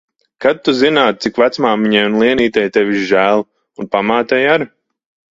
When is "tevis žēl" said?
2.77-3.43